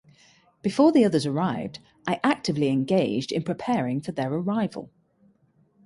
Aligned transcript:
Before 0.63 0.91
the 0.91 1.05
others 1.05 1.27
arrived, 1.27 1.77
I 2.07 2.19
actively 2.23 2.69
engaged 2.69 3.31
in 3.31 3.43
preparing 3.43 4.01
for 4.01 4.11
their 4.13 4.33
arrival. 4.33 4.89